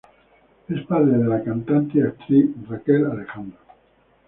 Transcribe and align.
Es 0.67 0.81
padre 0.87 1.15
de 1.19 1.25
la 1.27 1.43
cantante 1.43 1.99
y 1.99 2.01
actriz 2.01 2.47
Rachel 2.67 3.05
Alejandro. 3.05 3.59